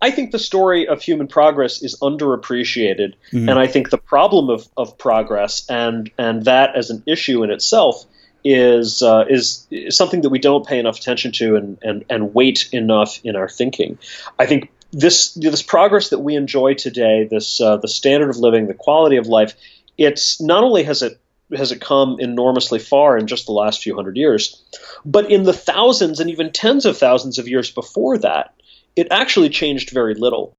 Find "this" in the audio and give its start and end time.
14.92-15.34, 15.34-15.62, 17.30-17.60